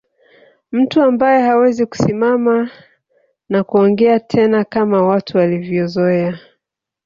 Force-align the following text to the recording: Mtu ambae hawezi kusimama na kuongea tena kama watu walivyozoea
Mtu 0.71 1.01
ambae 1.01 1.41
hawezi 1.41 1.85
kusimama 1.85 2.69
na 3.49 3.63
kuongea 3.63 4.19
tena 4.19 4.63
kama 4.63 5.01
watu 5.03 5.37
walivyozoea 5.37 6.39